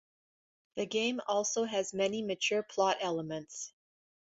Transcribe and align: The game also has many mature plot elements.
The 0.77 0.87
game 0.87 1.21
also 1.27 1.63
has 1.65 1.93
many 1.93 2.23
mature 2.23 2.63
plot 2.63 2.97
elements. 3.01 3.71